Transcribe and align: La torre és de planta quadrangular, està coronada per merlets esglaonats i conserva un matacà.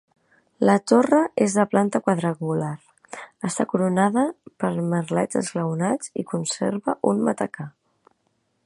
La 0.67 0.75
torre 0.91 1.19
és 1.45 1.57
de 1.57 1.65
planta 1.73 2.01
quadrangular, 2.07 2.71
està 3.51 3.67
coronada 3.75 4.25
per 4.65 4.73
merlets 4.89 5.41
esglaonats 5.45 6.15
i 6.25 6.29
conserva 6.35 6.99
un 7.15 7.25
matacà. 7.29 7.73